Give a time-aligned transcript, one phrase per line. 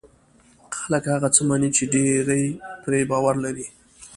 [0.79, 2.43] خلک هغه څه مني چې ډېری
[2.83, 3.67] پرې باور لري.